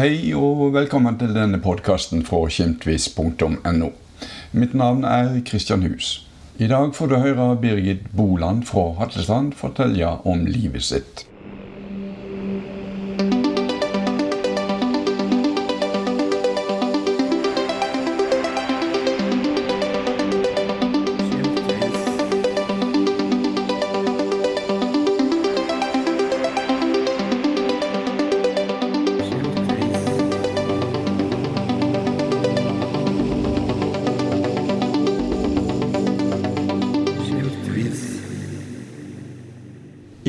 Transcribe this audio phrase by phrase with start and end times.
[0.00, 3.88] Hei og velkommen til denne podkasten fra skimtvis.no.
[4.56, 6.22] Mitt navn er Kristian Hus.
[6.56, 11.26] I dag får du høre Birgit Boland fra Hatlestrand fortelle om livet sitt.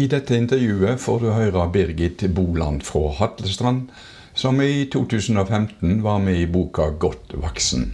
[0.02, 3.92] I dette intervjuet får du høre Birgit Boland fra Hatlestrand,
[4.34, 7.86] som i 2015 var med i boka 'Godt voksen'.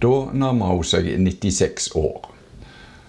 [0.00, 2.30] Da nærmer hun seg 96 år.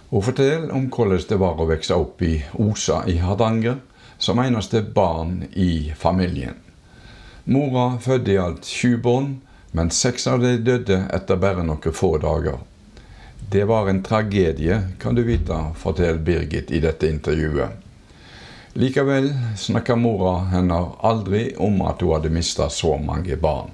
[0.09, 3.80] Hun forteller om hvordan det var å vokse opp i Osa i Hardanger,
[4.18, 6.59] som eneste barn i familien.
[7.45, 12.17] Mora fødte i alt sju barn, men seks av dem døde etter bare noen få
[12.17, 12.59] dager.
[13.52, 17.89] Det var en tragedie, kan du vite, forteller Birgit i dette intervjuet.
[18.73, 23.72] Likevel snakka mora hennes aldri om at hun hadde mista så mange barn.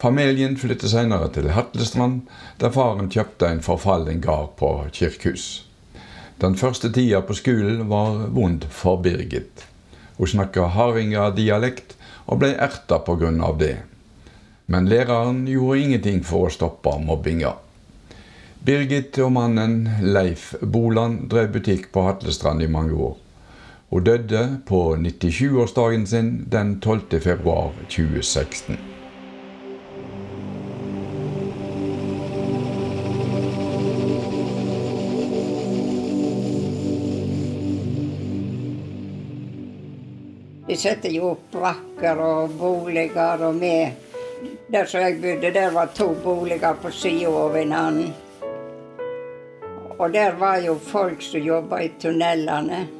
[0.00, 2.22] Familien flyttet senere til Hatlestrand,
[2.56, 5.66] der faren kjøpte en forfallen gard på Kirkhus.
[6.40, 9.66] Den første tida på skolen var vond for Birgit.
[10.16, 13.52] Hun snakka hardingadialekt og ble erta pga.
[13.58, 13.76] det.
[14.66, 17.52] Men læreren gjorde ingenting for å stoppe mobbinga.
[18.64, 23.18] Birgit og mannen Leif Boland drev butikk på Hatlestrand i mange år.
[23.90, 27.20] Hun døde på 97-årsdagen sin den 12.
[27.20, 28.76] februar 2016.
[40.68, 43.74] De setter jo opp brakker og boliger, og vi
[44.72, 48.12] Der som jeg bodde, der var to boliger på sida av hverandre.
[49.98, 52.99] Og der var jo folk som jobba i tunnelene.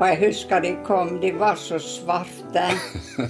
[0.00, 2.64] Og jeg husker de kom, de var så svarte.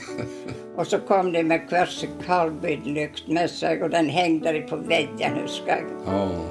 [0.78, 4.78] Og så kom de med hver sin karbidlykt med seg, og den hengte de på
[4.88, 5.88] veggen, husker jeg.
[6.08, 6.46] Oh.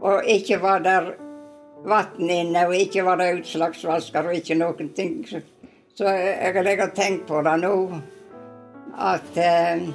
[0.00, 1.12] Og ikke var der
[1.86, 5.20] vann inne, og ikke var det utslagsvasker, og ikke noen ting.
[5.94, 7.74] Så jeg, har tenkt på det nå,
[9.12, 9.86] at eh,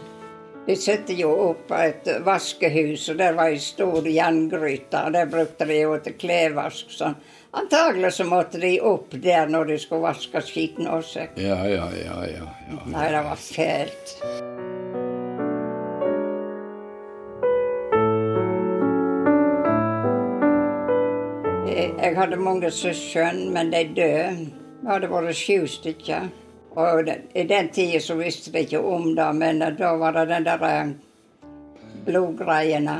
[0.69, 5.00] de satte jo opp et vaskehus, og der var ei stor jerngryte.
[5.02, 6.91] og Der brukte de jo til klesvask.
[6.94, 7.16] sånn.
[7.57, 11.34] Antagelig så måtte de opp der når de skulle vaske skitten seg.
[11.41, 12.81] Ja, ja, ja, ja, ja.
[12.85, 14.13] Nei, det var fælt.
[22.00, 24.46] Jeg hadde mange søsken, men de døde.
[24.84, 26.29] Vi hadde vært sju stykker.
[26.78, 30.46] Og i den tida så visste vi ikke om det, men da var det den
[30.46, 30.91] der eh,
[32.06, 32.97] blodgreiene.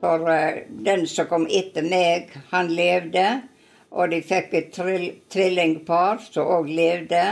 [0.00, 3.26] For eh, den som kom etter meg, han levde.
[3.94, 4.72] Og de fikk et
[5.30, 7.24] tvillingpar som òg levde.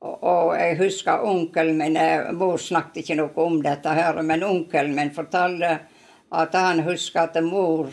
[0.00, 4.46] Og, og jeg husker onkelen min eh, Mor snakket ikke noe om dette, her, men
[4.46, 5.78] onkelen min fortalte
[6.28, 7.88] at han husker at mor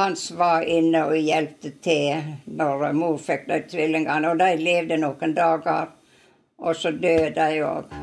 [0.00, 4.32] hans var inne og hjelpte til når mor fikk de tvillingene.
[4.32, 5.90] Og de levde noen dager,
[6.60, 7.94] og så døde de òg.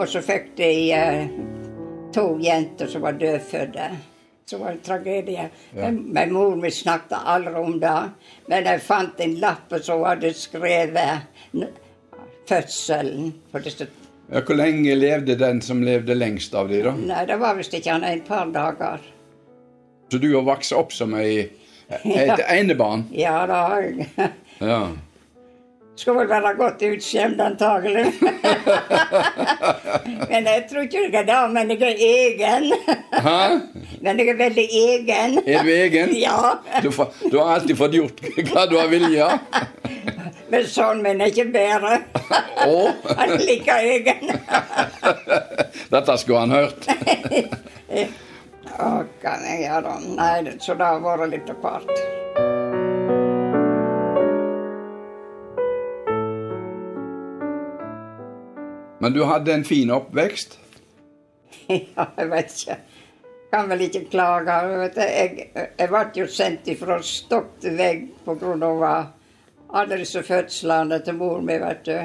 [0.00, 1.26] Og så fikk de eh,
[2.14, 3.90] to jenter som var dødfødte.
[4.46, 5.50] Så var det tragedie.
[5.76, 5.90] Ja.
[5.90, 7.98] men mor mi snakket aldri om det.
[8.46, 11.68] Men jeg fant en lapp som hadde skrevet
[12.48, 13.86] fødselen på disse
[14.30, 14.40] ja.
[14.40, 16.92] Hvor lenge levde den som levde lengst av de, da?
[16.94, 18.98] Nei, det var visst ikke annet enn et par dager.
[20.10, 21.48] Så du har vokst opp som ei,
[21.90, 23.06] et enebarn?
[23.14, 24.10] Ja, det har jeg.
[24.60, 24.82] Ja.
[26.00, 28.06] Skulle vel være godt utskjemt, antagelig.
[30.30, 32.70] men jeg tror ikke jeg er det, men jeg er egen.
[34.00, 35.36] Men jeg er veldig egen.
[35.44, 36.14] Er du egen?
[36.16, 36.54] Ja.
[36.80, 36.88] Du,
[37.28, 39.28] du har alltid fått gjort hva du har vilja?
[40.50, 42.00] Men sånn, er ikke bedre.
[42.60, 42.90] Oh.
[43.16, 44.26] Han liker like egen.
[45.94, 46.88] dette skulle han hørt.
[48.76, 48.88] Å,
[49.22, 49.94] kan jeg gjøre?
[50.18, 51.88] Nei, så det har vært litt apart.
[59.00, 60.58] Men du hadde en fin oppvekst?
[61.70, 62.76] Ja, jeg vet ikke.
[63.54, 64.58] Kan vel ikke klage.
[65.00, 68.92] Jeg, jeg ble jo sendt ifra stokk til vegg pga.
[69.72, 71.96] Alle disse fødslene til moren min, vet du.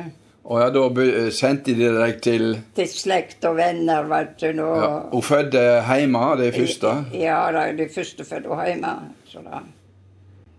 [0.46, 4.52] Og ja, da sendte de deg til Til slekt og venner, vet du.
[4.60, 4.68] Nå.
[4.82, 6.92] ja, Hun fødte hjemme, det første?
[7.18, 7.40] Ja,
[7.78, 8.94] de første fødte hun hjemme.
[9.26, 9.64] Så da.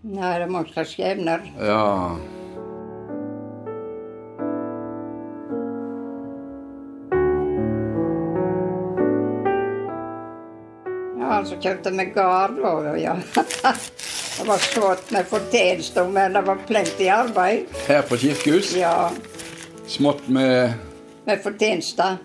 [0.07, 1.47] Nei, det er mange skjebner.
[1.59, 1.85] Ja.
[11.37, 12.57] Han som kjøpte med gard,
[13.01, 13.15] ja.
[14.37, 17.71] Det var svårt med fortjeneste, men det var plenty arbeid.
[17.87, 18.75] Her på kirkehus.
[18.77, 19.09] Ja,
[19.89, 20.73] Smått med
[21.25, 22.17] med fortjeneste.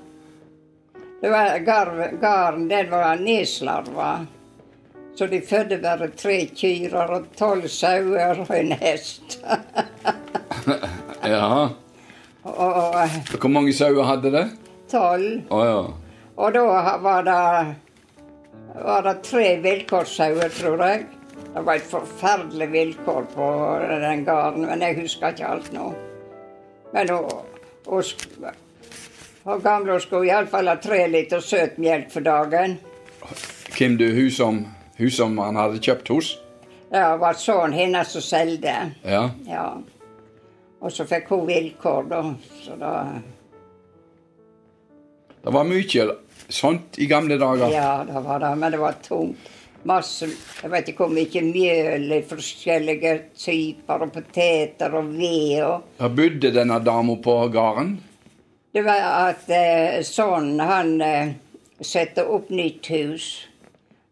[1.23, 4.27] Det var gar- Garden, den var nedslarva.
[5.19, 9.39] Så de fødte bare tre kyr og tolv sauer og en hest.
[11.23, 11.69] Ja.
[12.45, 12.95] og
[13.41, 14.45] Hvor mange sauer hadde det?
[14.91, 15.43] tolv.
[15.51, 15.83] Oh, ja.
[16.37, 16.63] Og da
[17.03, 17.75] var det,
[18.75, 21.07] var det tre vilkårssauer, tror jeg.
[21.55, 23.49] Det var et forferdelig vilkår på
[24.03, 25.91] den gården, men jeg husker ikke alt nå.
[26.93, 27.29] Men hun,
[27.87, 28.55] hun,
[29.45, 32.79] hun gamle skulle iallfall ha tre liter søtmelk for dagen.
[33.77, 34.63] Hvem du, hun som,
[34.99, 36.33] hun som han hadde kjøpt hos?
[36.93, 38.75] Det var sønnen hennes som solgte.
[39.05, 39.23] Ja.
[39.49, 39.69] Ja.
[40.83, 42.23] Og så fikk hun vilkår, da.
[42.65, 42.93] Så da
[45.43, 46.07] Det var mye
[46.49, 47.71] sånt i gamle dager.
[47.73, 49.51] Ja, det var det, men det var tungt.
[49.83, 50.29] Masse
[50.63, 56.11] Jeg vet ikke hvor mye mjøl i forskjellige typer, og poteter og ved og Hva
[56.15, 57.97] bodde denne dama på gården.
[58.73, 61.35] Det var at eh, sønnen, han eh,
[61.83, 63.27] satte opp nytt hus.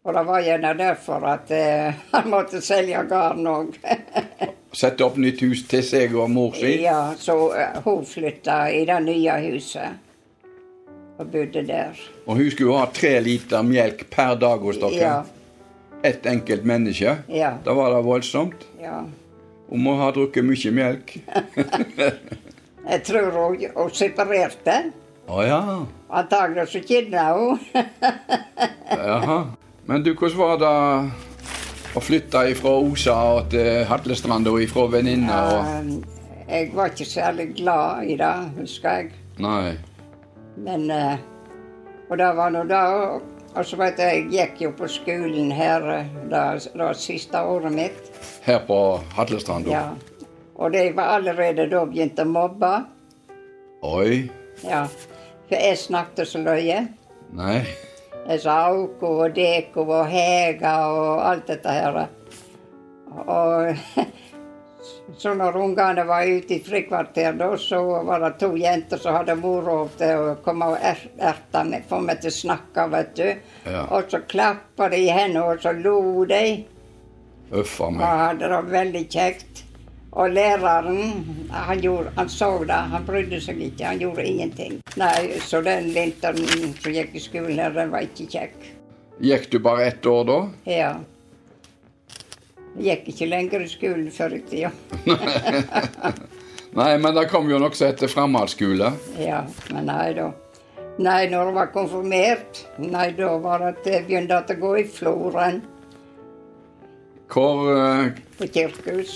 [0.03, 3.79] Og det var gjerne derfor at eh, han måtte selge gården òg.
[4.81, 6.77] Sette opp nytt hus til seg og mor si.
[6.83, 10.10] ja, så eh, hun flytta i det nye huset.
[11.21, 11.97] Og bodde der.
[12.25, 14.97] Og hun skulle ha tre liter melk per dag hos dere.
[14.97, 15.15] Ja.
[16.03, 17.17] Ett enkelt menneske.
[17.29, 17.51] Ja.
[17.65, 18.67] Da var det voldsomt.
[18.81, 19.03] ja.
[19.71, 21.13] Hun må ha drukket mye melk.
[22.91, 24.73] Jeg tror hun, hun separerte.
[25.31, 25.59] Å ja.
[26.11, 27.61] Antagelig så kidna hun.
[28.97, 29.37] Jaha.
[29.87, 30.73] Men du, hvordan var det
[31.95, 36.03] å flytte fra Osa og til Hatlestrand og ifra venninner og
[36.51, 39.11] Jeg var ikke særlig glad i det, husker jeg.
[39.39, 39.77] Nei.
[40.61, 41.19] Men eh,
[42.09, 42.81] Og det var nå da.
[43.51, 47.41] Og så vet jeg, jeg gikk jo på skolen her eh, det, det var siste
[47.43, 47.99] året mitt.
[48.45, 48.77] Her på
[49.17, 49.67] Hatlestrand?
[49.67, 49.71] da?
[49.71, 50.27] Ja.
[50.61, 52.71] Og de var allerede da begynt å mobbe.
[53.87, 54.27] Oi.
[54.63, 54.85] Ja.
[55.49, 56.83] For jeg snakket så løye.
[57.35, 57.61] Nei.
[58.27, 61.97] Jeg sa Auko og Deko og Hega og alt dette her.
[63.25, 63.71] Og
[65.17, 69.35] så når ungene var ute i frikvarter, da, så var det to jenter som hadde
[69.39, 73.33] moro til å komme og er- erte meg, få meg til å snakke, vet du.
[73.65, 73.85] Ja.
[73.91, 76.65] Og så klappa de i hendene, og så lo de.
[77.51, 78.07] Uff a Og meg.
[78.07, 79.63] hadde det veldig kjekt.
[80.13, 84.81] Og læreren, han, gjorde, han så det, han brydde seg ikke, han gjorde ingenting.
[84.99, 86.37] Nei, Så den vinteren
[86.81, 88.57] som gikk i skolen her, den var ikke kjekk.
[89.21, 90.39] Gikk du bare ett år da?
[90.65, 90.93] Ja.
[92.79, 94.71] Jeg gikk ikke lenger i skolen før i tida.
[96.71, 98.93] Nei, men det kom jo nokså etter framhaldsskole.
[99.19, 99.41] Ja,
[99.73, 100.29] men nei da.
[101.01, 104.83] Nei, når jeg var konfirmert, nei, da var det at jeg begynte å gå i
[104.91, 105.61] floren
[107.31, 109.13] Hvor uh, på kirkehus.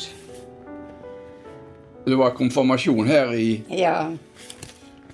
[2.06, 3.98] det var konfirmasjon her i Ja.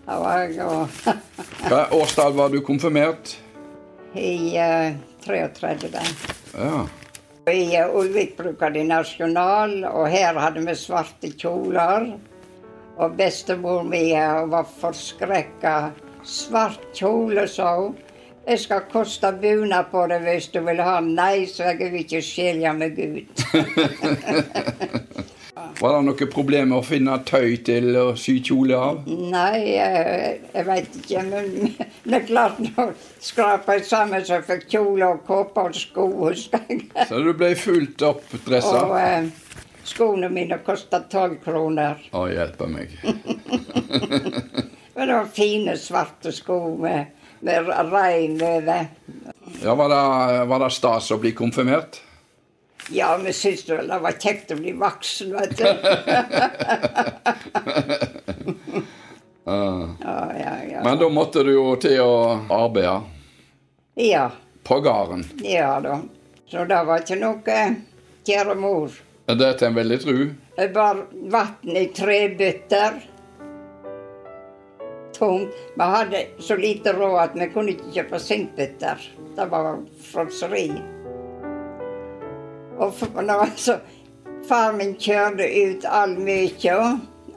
[0.06, 0.88] Da var jeg og
[1.70, 3.38] Hva årstall var du konfirmert?
[4.16, 4.92] i uh,
[5.26, 6.02] 33.
[6.58, 6.86] Ja.
[7.50, 12.12] I Ulvik bruker de nasjonal, og her hadde vi svarte kjoler.
[13.02, 15.76] Og bestemor mi var forskrekka.
[16.22, 17.98] Svart kjole, sa hun.
[18.46, 21.00] Jeg skal koste bunad på deg hvis du vil ha.
[21.02, 23.46] Nei, så jeg vil ikke skilje meg ut.
[25.80, 29.06] Var det noe problem med å finne tøy til å sy kjole av?
[29.08, 31.24] Nei, jeg, jeg veit ikke.
[31.30, 31.50] Men
[32.10, 32.88] det er klart nå
[33.22, 36.08] skrapa jeg sammen så jeg fikk kjole og kåpe og sko.
[36.34, 38.84] Så du ble fullt opp dressa?
[38.84, 39.32] Og eh,
[39.88, 42.02] skoene mine kosta tolv kroner.
[42.12, 42.94] Å, hjelpe meg.
[44.96, 47.14] Men det var fine, svarte sko med,
[47.48, 48.88] med regn over.
[49.64, 50.06] Ja, var det,
[50.52, 52.02] var det stas å bli konfirmert?
[52.92, 55.64] Ja, vi syntes vel det var kjekt å bli voksen, vet du.
[59.46, 59.84] uh.
[60.06, 60.84] oh, ja, ja.
[60.84, 63.02] Men da måtte du jo til å arbeide
[63.96, 64.32] Ja,
[64.64, 65.24] på gården.
[65.44, 66.02] ja da.
[66.52, 67.60] Så det var ikke noe,
[68.28, 68.92] kjære mor.
[69.32, 70.18] Er det til en veldig tru?
[70.58, 73.00] Det var vann i trebytter.
[75.16, 75.54] Tungt.
[75.78, 78.98] Vi hadde så lite råd at vi kunne ikke kjøpe sinkbøtter.
[79.38, 79.80] Det var
[80.12, 80.68] fråtseri.
[82.82, 83.78] Og når altså,
[84.50, 86.76] far min kjørte ut all mykje,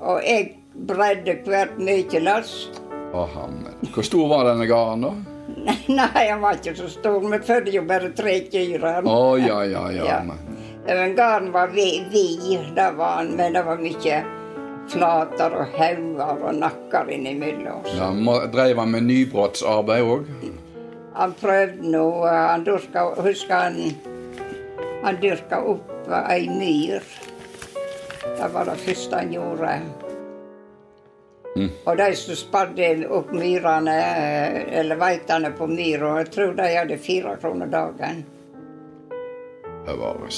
[0.00, 0.54] og jeg
[0.88, 2.54] bredde hvert mykjelass.
[3.14, 3.76] Å, hammen.
[3.94, 5.12] Hvor stor var denne gården, da?
[6.00, 7.20] Nei, han var ikke så stor.
[7.30, 8.88] Vi fødte jo bare tre kyr.
[9.04, 10.08] Å, ja, ja, ja.
[10.08, 10.22] Ja.
[10.26, 12.10] men- gården var vid,
[12.76, 14.24] det var han, men det var mye
[14.92, 17.86] flater og hauger og nakker innimellom.
[17.96, 18.10] Ja,
[18.52, 20.26] Dreiv han med nybrottsarbeid òg?
[21.14, 22.04] Han prøvde nå.
[22.26, 23.78] Han dyrka, husker han
[25.04, 27.04] han dyrka opp ei myr.
[28.25, 29.75] Det var det første han gjorde.
[31.56, 31.70] Mm.
[31.84, 33.94] Og de som spadde opp myrene,
[34.80, 38.25] eller veitene på myra, jeg tror de hadde fire kroner dagen.
[39.84, 40.32] Det var det.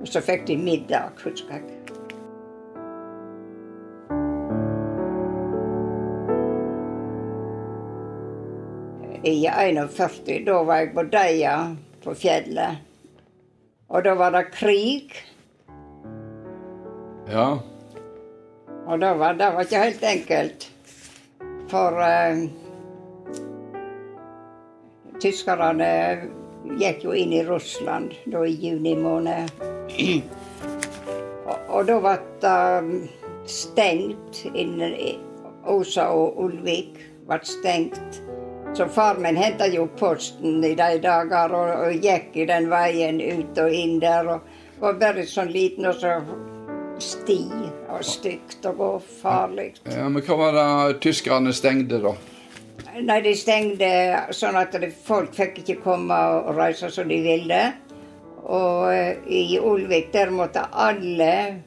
[0.00, 1.76] Og så fikk de middag, husker jeg.
[9.22, 11.56] I 41, da var jeg på Deia
[12.02, 12.89] på fjellet.
[13.90, 15.14] Og da var det krig.
[17.30, 17.58] Ja.
[18.86, 20.66] Og det var, det var ikke helt enkelt.
[21.70, 22.44] For uh,
[25.22, 25.90] tyskerne
[26.78, 29.50] gikk jo inn i Russland da i juni måned.
[31.48, 32.58] og, og da ble det
[33.50, 34.94] stengt innen
[35.66, 36.98] Osa og Ulvik.
[37.26, 38.22] ble stengt.
[38.74, 43.18] Så far min henta jo posten i de dager og, og, gikk i den veien
[43.20, 44.28] ut og inn der.
[44.36, 44.40] og
[44.80, 46.14] var bare sånn liten og så
[47.00, 47.40] sti
[47.90, 49.72] og stygt og gå farlig.
[49.84, 52.14] Ja, Men hva var det tyskerne stengte, da?
[53.00, 53.90] Nei, De stengte
[54.36, 57.60] sånn at folk fikk ikke komme og reise som de ville.
[58.40, 61.60] Og eh, i Olvik der måtte alle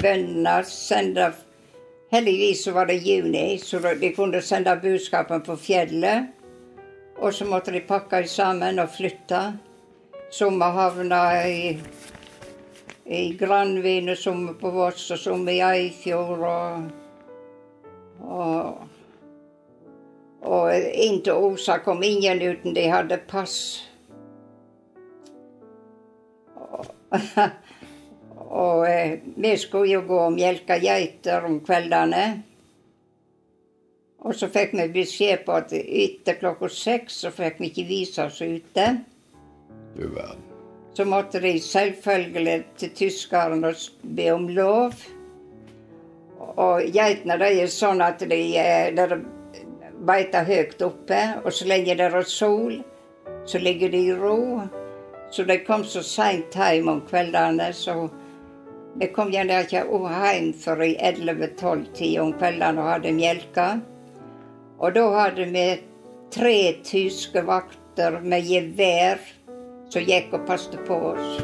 [0.00, 1.30] bøndene sende
[2.08, 6.37] Heldigvis så var det juni, så de kunne sende budskapen på fjellet.
[7.18, 9.40] Og så måtte de pakke sammen og flytte.
[10.30, 11.78] Som havna i,
[13.06, 16.44] i Granvin, og som på Voss, og som i Eifjord.
[16.46, 16.90] Og,
[18.28, 18.82] og,
[20.44, 23.56] og inn til Osa kom ingen uten de hadde pass.
[28.48, 32.47] Og eh, vi skulle jo gå og melke geiter om kveldene.
[34.26, 38.24] Og så fikk vi beskjed på at etter klokka seks så fikk vi ikke vise
[38.26, 38.90] oss ute.
[39.94, 40.44] Du verden.
[40.98, 44.94] Så måtte de selvfølgelig til tyskerne og be om lov.
[46.38, 49.20] Og geitene de er sånn at de, eh, de
[50.06, 52.80] beiter høyt oppe, og så lenge det er sol,
[53.46, 54.62] så ligger de i ro.
[55.30, 58.08] Så de kom så seint hjem om kveldene, så
[58.98, 63.68] vi kom gjerne ikke hjem før i 11-12-tida om kveldene og hadde melka.
[64.78, 65.66] Og da hadde vi
[66.30, 69.18] tre tyske vakter med gevær
[69.90, 71.40] som gikk og passet på oss.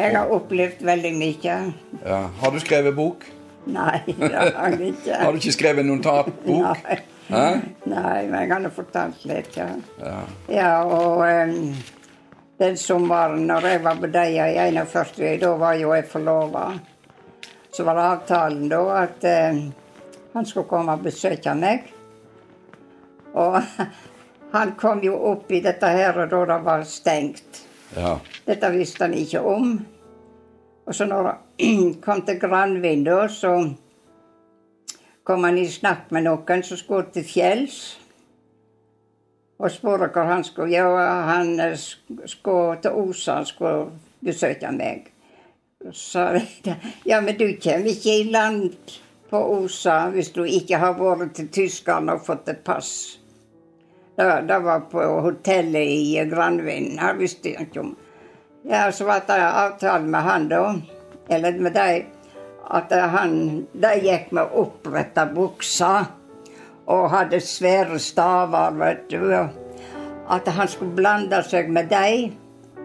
[0.00, 1.54] Jeg har opplevd veldig mye.
[2.02, 2.18] Ja.
[2.40, 3.28] Har du skrevet bok?
[3.70, 5.14] Nei, det har jeg ikke.
[5.20, 6.82] har du ikke skrevet notatbok?
[7.30, 7.54] Nei.
[7.86, 9.68] Nei, men jeg har fortalt litt, ja.
[10.02, 10.18] Ja,
[10.50, 11.76] ja og um,
[12.60, 16.64] den sommeren når jeg var på Deia i 41, da var jo jeg forlova.
[17.72, 19.60] Så var det avtalen da at eh,
[20.34, 21.88] han skulle komme og besøke meg.
[23.32, 23.56] Og
[24.56, 27.62] han kom jo opp i dette her og da det var stengt.
[27.96, 28.18] Ja.
[28.44, 29.72] Dette visste han ikke om.
[30.84, 33.54] Og så når han kom til Granvin, da, så
[35.24, 37.80] kom han i snakk med noen som skulle til fjells
[39.60, 40.88] og spurte hva han skulle ja,
[41.28, 43.90] Han eh, skulle til Osa, han skulle
[44.24, 45.10] besøke meg.
[45.92, 46.26] Så
[47.10, 48.98] ja, men du kommer ikke i land
[49.30, 52.92] på Osa hvis du ikke har vært til Tyskland og fått et pass.
[54.16, 56.98] Det, det var på hotellet i Granvin.
[57.00, 57.96] Han visste ikke om
[58.68, 60.74] Ja, så ble det avtale med han, da,
[61.32, 62.10] eller med dem,
[62.68, 63.32] at han
[63.72, 66.10] De gikk med oppretta bukser
[66.90, 69.30] og hadde svære staver, vet du.
[70.30, 72.34] At han skulle blande seg med dem.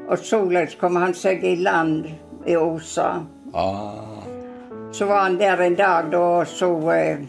[0.08, 2.06] Og således kom han seg i land
[2.46, 3.24] i Osa.
[3.54, 4.22] Ah.
[4.94, 7.24] Så var han der en dag, da, så eh,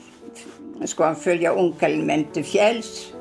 [0.84, 3.14] skulle han følge onkelen min til fjells.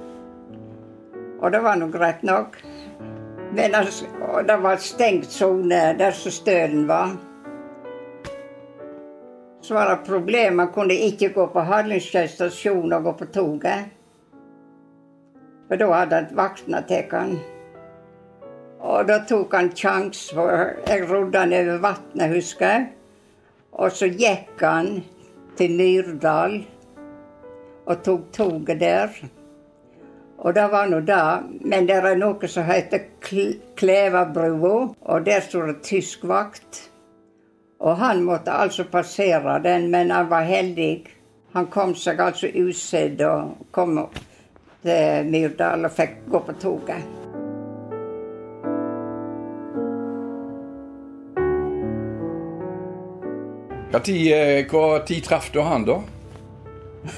[1.39, 2.59] Og det var nå greit nok.
[3.55, 3.71] Men
[4.47, 7.15] det var stengt sone der som stølen var.
[9.65, 10.55] Så var det problemet.
[10.55, 13.87] Man kunne ikke gå på Hallingskjær stasjon og gå på toget.
[15.65, 17.33] For da hadde vaktene tatt han.
[18.85, 20.53] Og da tok han sjansen, for
[20.85, 22.87] jeg rodde han over vannet, husker jeg.
[23.73, 24.99] Og så gikk han
[25.57, 26.59] til Myrdal
[27.89, 29.21] og tok toget der.
[30.37, 31.23] Og det var nå det.
[31.65, 33.09] Men det er noe som heter
[33.81, 36.91] Klevabrua, og der står det tysk vakt.
[37.85, 41.05] Og han måtte altså passere den, men han var heldig.
[41.53, 43.99] Han kom seg altså usedd og kom
[44.81, 47.01] til Myrdal og fikk gå på toget.
[54.05, 54.67] Tid, eh,
[55.23, 56.01] traff du han, da?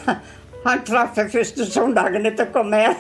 [0.68, 2.96] Han traff jeg første søndagen etter å komme her.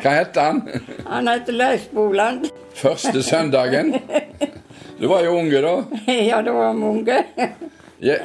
[0.03, 0.63] Hva het han?
[1.07, 2.49] Han heter Leif Boland.
[2.79, 3.95] Første søndagen?
[5.01, 5.75] Du var jo unge, da.
[6.13, 7.19] Ja, da var vi unge.
[8.01, 8.17] Ja,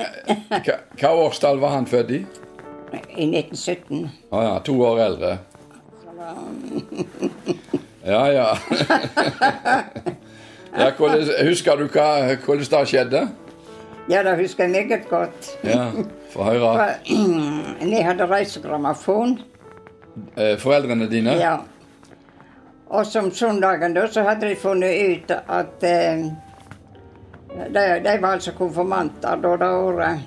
[0.99, 2.19] hva, årstall var han født i?
[3.17, 4.03] I 1917.
[4.29, 5.37] Å ja, to år eldre.
[8.03, 8.47] Ja, ja.
[10.77, 12.09] ja hvordan, husker du hva,
[12.45, 13.23] hvordan det skjedde?
[14.11, 15.53] Ja, det husker jeg meget godt.
[15.63, 15.87] Ja,
[16.33, 16.93] Få høre.
[17.93, 19.37] Vi hadde reisegrammofon.
[20.35, 21.39] Eh, Foreldrene dine?
[21.39, 21.63] Ja.
[22.87, 26.25] Og som søndagen da, så hadde de funnet ut at eh,
[27.73, 30.19] de, de var altså konfirmanter da det året.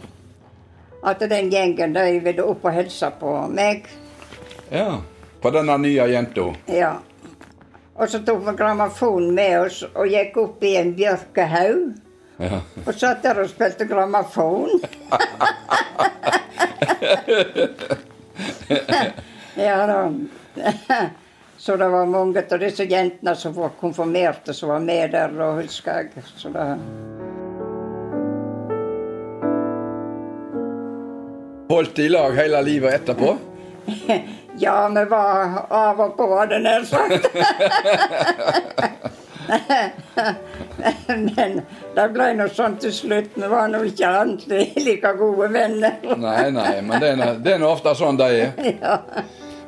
[1.07, 3.87] At den gjengen de ville opp og hilse på meg.
[4.73, 4.99] Ja.
[5.40, 6.49] På denne nye jenta?
[6.73, 6.97] Ja.
[7.97, 11.95] Og så tok vi grammofonen med oss og gikk opp i en bjørkehaug.
[12.43, 12.59] Ja.
[12.83, 14.71] Og satt der og spilte grammofon.
[19.57, 20.13] ja da.
[21.59, 25.63] Så det var mange av disse jentene som var konfirmerte, som var med der, og
[25.63, 26.11] husker jeg.
[26.37, 26.67] Så det...
[31.69, 33.37] Holdt i lag hele livet etterpå?
[34.59, 37.27] Ja, vi var av og på, hadde jeg nær sagt.
[41.37, 41.61] Men
[41.95, 43.37] det ble nå sånn til slutt.
[43.37, 46.01] Vi var nå ikke alltid like gode venner.
[46.17, 48.57] Nei, nei, men det er nå ofte sånn de er.
[48.81, 48.97] Ja.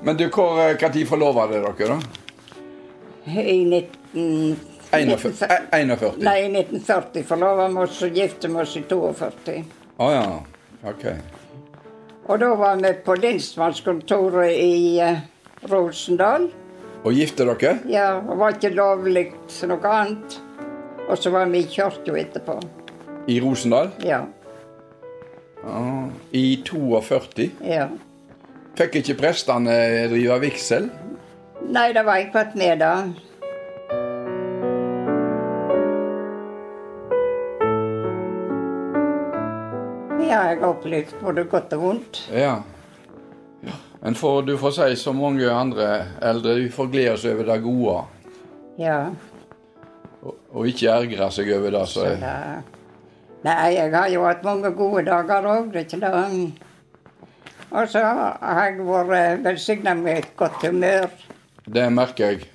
[0.09, 3.33] Men du, hvor, eh, hva tid forlova dere dere, da?
[3.43, 4.55] I 19...
[4.89, 5.43] 41?
[5.45, 6.23] eh, 41.
[6.25, 9.59] Nei, i 1940 forlova vi oss og gifte oss i 42.
[10.01, 10.23] Å ja.
[10.89, 11.05] Ok.
[12.25, 15.21] Og da var vi på lensmannskontoret i uh,
[15.69, 16.49] Rosendal.
[17.05, 17.77] Og gifte dere?
[17.93, 20.41] Ja, det var ikke lovlig som noe annet.
[21.05, 22.57] Og så var vi i kirka etterpå.
[23.29, 23.93] I Rosendal?
[24.09, 24.25] Ja.
[25.69, 27.53] Ah, I 42?
[27.61, 27.91] ja.
[28.79, 29.73] Fikk ikke prestene
[30.07, 30.85] drive vigsel?
[31.67, 32.93] Nei, det var ikke med da.
[40.23, 42.21] Ja, jeg har opplevd både godt og vondt.
[42.31, 42.61] Ja.
[43.99, 45.89] Men for, du får si som mange andre
[46.23, 47.99] eldre, vi får glede oss over det gode.
[48.79, 49.01] Ja.
[50.23, 51.85] Og, og ikke ergre seg over det.
[51.91, 52.63] Så, Så da.
[53.43, 56.68] Nei, jeg har jo hatt mange gode dager òg, det er ikke det.
[57.71, 61.07] Og så har jeg vært velsigna med et godt humør.
[61.69, 62.41] det merker jeg.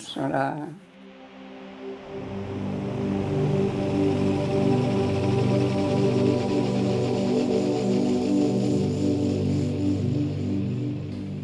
[0.00, 0.52] Så da...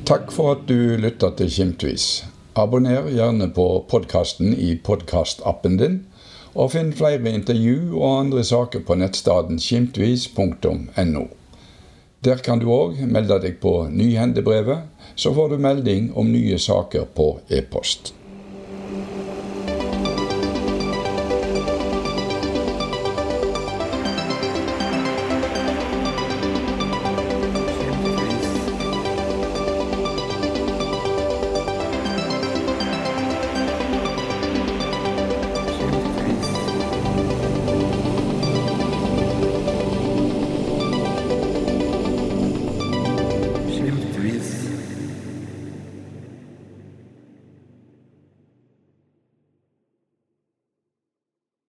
[0.06, 2.24] Takk for at du lytta til Kimtvis.
[2.54, 5.96] Abonner gjerne på podkasten i podkastappen din,
[6.56, 11.24] og finn flere intervju og andre saker på nettstedet skimtvis.no.
[12.24, 17.04] Der kan du òg melde deg på Nyhendebrevet, så får du melding om nye saker
[17.14, 18.14] på e-post.